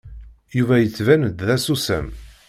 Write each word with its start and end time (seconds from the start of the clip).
Yuba 0.57 0.75
yettbin-d 0.79 1.37
d 1.47 1.49
asusam. 1.55 2.07